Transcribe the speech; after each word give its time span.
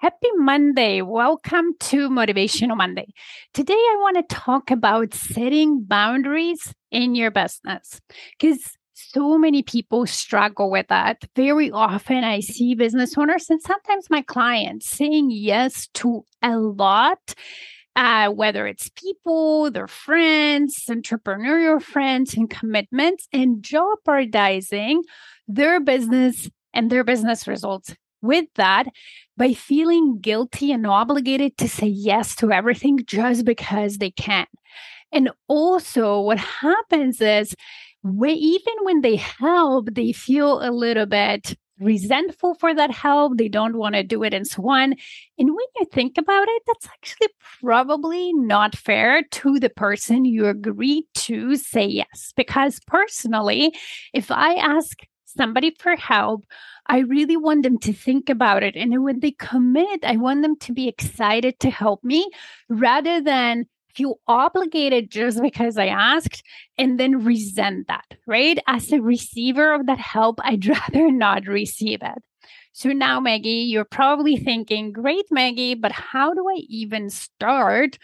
Happy 0.00 0.30
Monday. 0.36 1.02
Welcome 1.02 1.74
to 1.80 2.08
Motivational 2.08 2.76
Monday. 2.76 3.08
Today, 3.52 3.74
I 3.74 3.96
want 3.98 4.16
to 4.16 4.32
talk 4.32 4.70
about 4.70 5.12
setting 5.12 5.82
boundaries 5.82 6.72
in 6.92 7.16
your 7.16 7.32
business 7.32 8.00
because 8.38 8.76
so 8.94 9.36
many 9.36 9.64
people 9.64 10.06
struggle 10.06 10.70
with 10.70 10.86
that. 10.86 11.24
Very 11.34 11.72
often, 11.72 12.22
I 12.22 12.38
see 12.38 12.76
business 12.76 13.18
owners 13.18 13.50
and 13.50 13.60
sometimes 13.60 14.08
my 14.08 14.22
clients 14.22 14.88
saying 14.88 15.32
yes 15.32 15.88
to 15.94 16.24
a 16.42 16.56
lot. 16.56 17.34
Uh, 17.96 18.28
whether 18.28 18.68
it's 18.68 18.90
people, 18.90 19.68
their 19.72 19.88
friends, 19.88 20.84
entrepreneurial 20.88 21.82
friends, 21.82 22.34
and 22.34 22.48
commitments, 22.48 23.26
and 23.32 23.64
jeopardizing 23.64 25.02
their 25.48 25.80
business 25.80 26.48
and 26.72 26.88
their 26.88 27.02
business 27.02 27.48
results 27.48 27.96
with 28.22 28.46
that 28.56 28.86
by 29.36 29.52
feeling 29.52 30.18
guilty 30.20 30.72
and 30.72 30.86
obligated 30.86 31.56
to 31.58 31.68
say 31.68 31.86
yes 31.86 32.34
to 32.36 32.52
everything 32.52 32.98
just 33.06 33.44
because 33.44 33.98
they 33.98 34.10
can. 34.10 34.46
And 35.12 35.30
also, 35.46 36.20
what 36.20 36.38
happens 36.38 37.20
is, 37.20 37.54
when, 38.02 38.36
even 38.36 38.74
when 38.82 39.00
they 39.00 39.16
help, 39.16 39.88
they 39.92 40.12
feel 40.12 40.60
a 40.60 40.70
little 40.70 41.06
bit 41.06 41.56
resentful 41.80 42.54
for 42.54 42.74
that 42.74 42.90
help. 42.90 43.38
They 43.38 43.48
don't 43.48 43.76
want 43.76 43.94
to 43.94 44.02
do 44.02 44.22
it 44.22 44.34
and 44.34 44.46
so 44.46 44.68
on. 44.68 44.94
And 45.38 45.48
when 45.48 45.66
you 45.78 45.86
think 45.92 46.18
about 46.18 46.46
it, 46.48 46.62
that's 46.66 46.86
actually 46.86 47.28
probably 47.60 48.32
not 48.34 48.76
fair 48.76 49.22
to 49.22 49.58
the 49.58 49.70
person 49.70 50.24
you 50.24 50.46
agreed 50.46 51.04
to 51.14 51.56
say 51.56 51.86
yes. 51.86 52.32
Because 52.36 52.80
personally, 52.86 53.74
if 54.12 54.30
I 54.30 54.54
ask 54.54 54.98
somebody 55.36 55.74
for 55.78 55.96
help, 55.96 56.44
I 56.86 57.00
really 57.00 57.36
want 57.36 57.62
them 57.62 57.78
to 57.78 57.92
think 57.92 58.30
about 58.30 58.62
it. 58.62 58.76
And 58.76 59.04
when 59.04 59.20
they 59.20 59.32
commit, 59.32 60.04
I 60.04 60.16
want 60.16 60.42
them 60.42 60.56
to 60.60 60.72
be 60.72 60.88
excited 60.88 61.58
to 61.60 61.70
help 61.70 62.02
me 62.02 62.28
rather 62.68 63.20
than 63.20 63.66
feel 63.94 64.20
obligated 64.28 65.10
just 65.10 65.42
because 65.42 65.76
I 65.76 65.86
asked 65.86 66.42
and 66.76 67.00
then 67.00 67.24
resent 67.24 67.88
that, 67.88 68.14
right? 68.26 68.58
As 68.66 68.92
a 68.92 69.02
receiver 69.02 69.74
of 69.74 69.86
that 69.86 69.98
help, 69.98 70.38
I'd 70.44 70.66
rather 70.66 71.10
not 71.10 71.46
receive 71.46 72.00
it. 72.02 72.22
So 72.72 72.90
now, 72.90 73.18
Maggie, 73.18 73.66
you're 73.68 73.84
probably 73.84 74.36
thinking, 74.36 74.92
great, 74.92 75.24
Maggie, 75.30 75.74
but 75.74 75.90
how 75.90 76.32
do 76.32 76.48
I 76.48 76.60
even 76.68 77.10
start? 77.10 77.98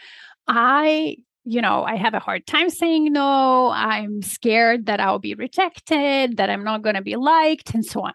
I 0.47 1.17
you 1.45 1.61
know, 1.61 1.83
I 1.83 1.95
have 1.95 2.15
a 2.15 2.19
hard 2.19 2.47
time 2.47 2.71
saying 2.71 3.13
no. 3.13 3.69
I'm 3.69 4.23
scared 4.23 4.87
that 4.87 4.99
I'll 4.99 5.19
be 5.19 5.35
rejected, 5.35 6.37
that 6.37 6.49
I'm 6.49 6.63
not 6.63 6.81
going 6.81 6.95
to 6.95 7.03
be 7.03 7.15
liked, 7.15 7.73
and 7.75 7.85
so 7.85 8.01
on. 8.01 8.13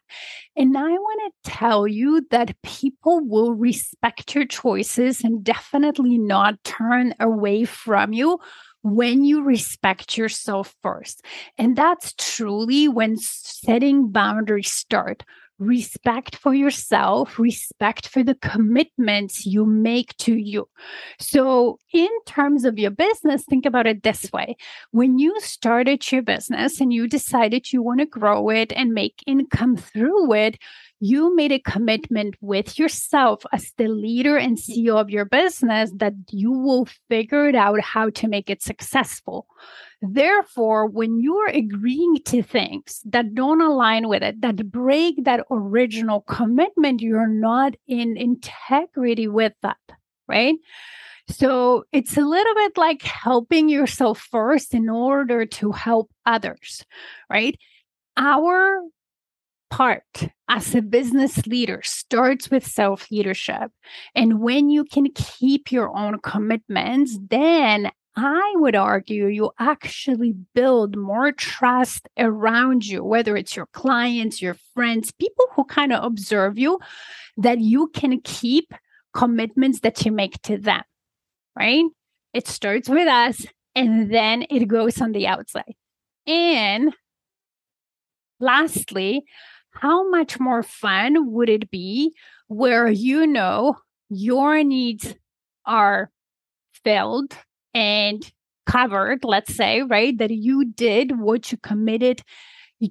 And 0.56 0.76
I 0.76 0.90
want 0.90 1.34
to 1.44 1.50
tell 1.50 1.86
you 1.86 2.26
that 2.32 2.60
people 2.62 3.20
will 3.24 3.54
respect 3.54 4.34
your 4.34 4.46
choices 4.46 5.22
and 5.22 5.44
definitely 5.44 6.18
not 6.18 6.62
turn 6.64 7.14
away 7.20 7.64
from 7.64 8.12
you 8.12 8.38
when 8.82 9.24
you 9.24 9.44
respect 9.44 10.18
yourself 10.18 10.74
first. 10.82 11.24
And 11.56 11.76
that's 11.76 12.12
truly 12.18 12.88
when 12.88 13.16
setting 13.16 14.10
boundaries 14.10 14.72
start 14.72 15.22
respect 15.60 16.36
for 16.36 16.54
yourself, 16.54 17.38
respect 17.38 18.08
for 18.08 18.24
the 18.24 18.34
commitments 18.34 19.46
you 19.46 19.66
make 19.66 20.16
to 20.16 20.34
you. 20.34 20.68
So, 21.20 21.78
in 21.92 22.08
terms 22.26 22.64
of 22.64 22.78
your 22.78 22.90
business, 22.90 23.44
think 23.44 23.66
about 23.66 23.86
it 23.86 24.02
this 24.02 24.32
way. 24.32 24.56
When 24.90 25.18
you 25.18 25.38
started 25.40 26.10
your 26.10 26.22
business 26.22 26.80
and 26.80 26.92
you 26.92 27.06
decided 27.06 27.72
you 27.72 27.82
want 27.82 28.00
to 28.00 28.06
grow 28.06 28.48
it 28.48 28.72
and 28.72 28.94
make 28.94 29.22
income 29.26 29.76
through 29.76 30.32
it, 30.32 30.58
you 31.00 31.34
made 31.34 31.50
a 31.50 31.58
commitment 31.58 32.36
with 32.42 32.78
yourself 32.78 33.44
as 33.52 33.72
the 33.78 33.88
leader 33.88 34.36
and 34.36 34.58
CEO 34.58 35.00
of 35.00 35.08
your 35.08 35.24
business 35.24 35.90
that 35.96 36.12
you 36.30 36.52
will 36.52 36.86
figure 37.08 37.48
it 37.48 37.54
out 37.54 37.80
how 37.80 38.10
to 38.10 38.28
make 38.28 38.50
it 38.50 38.62
successful. 38.62 39.46
Therefore, 40.02 40.86
when 40.86 41.18
you're 41.18 41.48
agreeing 41.48 42.18
to 42.26 42.42
things 42.42 43.00
that 43.06 43.34
don't 43.34 43.62
align 43.62 44.08
with 44.08 44.22
it, 44.22 44.42
that 44.42 44.70
break 44.70 45.24
that 45.24 45.46
original 45.50 46.20
commitment, 46.22 47.00
you're 47.00 47.26
not 47.26 47.74
in 47.88 48.18
integrity 48.18 49.26
with 49.26 49.54
that, 49.62 49.78
right? 50.28 50.56
So 51.28 51.84
it's 51.92 52.16
a 52.16 52.22
little 52.22 52.54
bit 52.54 52.76
like 52.76 53.02
helping 53.02 53.68
yourself 53.68 54.20
first 54.30 54.74
in 54.74 54.90
order 54.90 55.46
to 55.46 55.72
help 55.72 56.10
others, 56.26 56.84
right? 57.30 57.58
Our 58.16 58.82
part 59.70 60.28
as 60.48 60.74
a 60.74 60.82
business 60.82 61.46
leader 61.46 61.80
starts 61.82 62.50
with 62.50 62.66
self 62.66 63.10
leadership. 63.10 63.70
And 64.14 64.40
when 64.40 64.68
you 64.70 64.84
can 64.84 65.10
keep 65.12 65.72
your 65.72 65.96
own 65.96 66.18
commitments, 66.18 67.18
then 67.30 67.90
I 68.16 68.52
would 68.56 68.74
argue 68.74 69.26
you 69.26 69.52
actually 69.58 70.34
build 70.54 70.96
more 70.96 71.32
trust 71.32 72.08
around 72.18 72.84
you, 72.86 73.04
whether 73.04 73.36
it's 73.36 73.54
your 73.54 73.66
clients, 73.66 74.42
your 74.42 74.56
friends, 74.74 75.12
people 75.12 75.46
who 75.54 75.64
kind 75.64 75.92
of 75.92 76.04
observe 76.04 76.58
you, 76.58 76.80
that 77.36 77.60
you 77.60 77.88
can 77.88 78.20
keep 78.20 78.74
commitments 79.14 79.80
that 79.80 80.04
you 80.04 80.12
make 80.12 80.40
to 80.42 80.58
them, 80.58 80.82
right? 81.56 81.84
It 82.34 82.46
starts 82.46 82.88
with 82.88 83.08
us 83.08 83.46
and 83.74 84.12
then 84.12 84.44
it 84.50 84.66
goes 84.66 85.00
on 85.00 85.12
the 85.12 85.26
outside. 85.26 85.74
And 86.26 86.92
lastly, 88.40 89.24
how 89.70 90.08
much 90.10 90.38
more 90.40 90.62
fun 90.62 91.32
would 91.32 91.48
it 91.48 91.70
be 91.70 92.14
where 92.48 92.88
you 92.88 93.26
know 93.26 93.76
your 94.08 94.62
needs 94.64 95.14
are 95.64 96.10
filled 96.84 97.36
and 97.74 98.30
covered, 98.66 99.24
let's 99.24 99.54
say, 99.54 99.82
right? 99.82 100.16
That 100.18 100.30
you 100.30 100.64
did 100.64 101.18
what 101.18 101.50
you 101.52 101.58
committed 101.58 102.22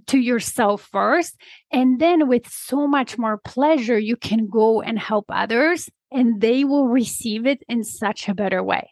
to 0.07 0.19
yourself 0.19 0.88
first. 0.91 1.35
And 1.72 2.00
then 2.00 2.28
with 2.28 2.47
so 2.50 2.88
much 2.88 3.17
more 3.17 3.38
pleasure, 3.38 3.97
you 3.97 4.16
can 4.16 4.47
go 4.47 4.81
and 4.81 4.99
help 4.99 5.26
others 5.29 5.90
and 6.11 6.41
they 6.41 6.64
will 6.64 6.87
receive 6.87 7.46
it 7.46 7.64
in 7.67 7.84
such 7.84 8.28
a 8.28 8.35
better 8.35 8.64
way. 8.64 8.91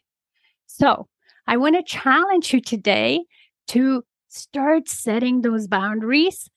So 0.65 1.07
I 1.45 1.57
want 1.57 1.75
to 1.75 1.83
challenge 1.83 2.53
you 2.53 2.61
today 2.61 3.25
to 3.69 4.03
start 4.27 4.89
setting 4.89 5.41
those 5.41 5.67
boundaries 5.67 6.49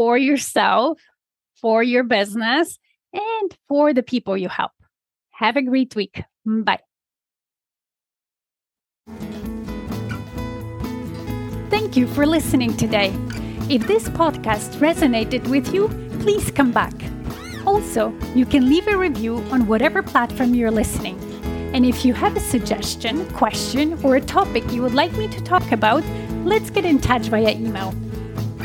for 0.00 0.16
yourself, 0.16 0.98
for 1.60 1.82
your 1.82 2.02
business, 2.02 2.78
and 3.12 3.54
for 3.68 3.92
the 3.92 4.02
people 4.02 4.34
you 4.34 4.48
help. 4.48 4.70
Have 5.32 5.58
a 5.58 5.62
great 5.62 5.94
week. 5.94 6.22
Bye. 6.46 6.80
Thank 11.68 11.98
you 11.98 12.06
for 12.06 12.24
listening 12.24 12.78
today. 12.78 13.12
If 13.68 13.86
this 13.86 14.08
podcast 14.08 14.78
resonated 14.78 15.46
with 15.48 15.74
you, 15.74 15.88
please 16.20 16.50
come 16.50 16.72
back. 16.72 16.94
Also, 17.66 18.14
you 18.34 18.46
can 18.46 18.70
leave 18.70 18.88
a 18.88 18.96
review 18.96 19.36
on 19.52 19.66
whatever 19.66 20.02
platform 20.02 20.54
you're 20.54 20.70
listening. 20.70 21.20
And 21.74 21.84
if 21.84 22.06
you 22.06 22.14
have 22.14 22.34
a 22.38 22.40
suggestion, 22.40 23.26
question, 23.32 24.02
or 24.02 24.16
a 24.16 24.22
topic 24.22 24.64
you 24.72 24.80
would 24.80 24.94
like 24.94 25.12
me 25.18 25.28
to 25.28 25.44
talk 25.44 25.72
about, 25.72 26.02
let's 26.46 26.70
get 26.70 26.86
in 26.86 27.00
touch 27.00 27.26
via 27.26 27.50
email. 27.50 27.94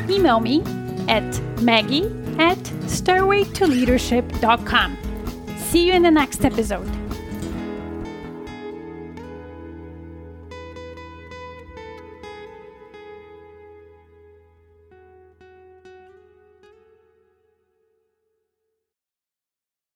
Email 0.09 0.39
me 0.39 0.63
at 1.07 1.41
maggie 1.61 2.03
at 2.37 2.57
stairwaytoleadership.com. 2.87 4.97
See 5.57 5.87
you 5.87 5.93
in 5.93 6.03
the 6.03 6.11
next 6.11 6.45
episode. 6.45 7.04